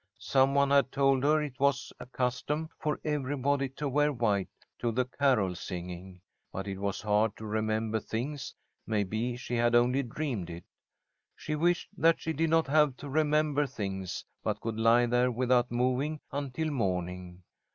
Some 0.17 0.55
one 0.55 0.71
had 0.71 0.91
told 0.91 1.23
her 1.23 1.43
it 1.43 1.59
was 1.59 1.93
a 1.99 2.07
custom 2.07 2.69
for 2.79 2.99
everybody 3.05 3.69
to 3.69 3.87
wear 3.87 4.11
white 4.11 4.49
to 4.79 4.91
the 4.91 5.05
carol 5.05 5.53
singing, 5.53 6.21
but 6.51 6.67
it 6.67 6.79
was 6.79 7.01
hard 7.01 7.37
to 7.37 7.45
remember 7.45 7.99
things, 7.99 8.55
maybe 8.87 9.37
she 9.37 9.57
had 9.57 9.75
only 9.75 10.01
dreamed 10.01 10.49
it. 10.49 10.63
She 11.35 11.53
wished 11.53 11.89
that 11.95 12.19
she 12.19 12.33
did 12.33 12.49
not 12.49 12.65
have 12.65 12.97
to 12.97 13.09
remember 13.09 13.67
things, 13.67 14.25
but 14.43 14.59
could 14.59 14.79
lie 14.79 15.05
there 15.05 15.29
without 15.29 15.69
moving, 15.69 16.19
until 16.31 16.71
morning. 16.71 17.43